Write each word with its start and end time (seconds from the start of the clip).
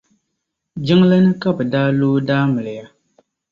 Jiŋli 0.85 1.17
ni 1.25 1.31
ka 1.41 1.49
bɛ 1.57 1.63
daa 1.71 1.89
lo 1.99 2.07
o 2.17 2.19
daa 2.27 2.43
miliya. 2.53 2.85